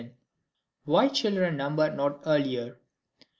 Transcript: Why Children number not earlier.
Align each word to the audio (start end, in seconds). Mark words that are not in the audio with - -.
Why 0.85 1.09
Children 1.09 1.57
number 1.57 1.91
not 1.93 2.21
earlier. 2.25 2.79